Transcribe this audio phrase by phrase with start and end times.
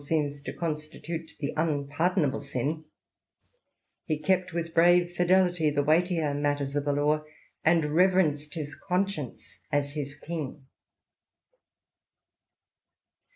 [0.03, 2.85] seems to constitute the unpardonable sin,
[4.03, 7.23] he kept with brave fidelity the weightier matters of the law,
[7.63, 10.65] and reverenced his conscience as his king.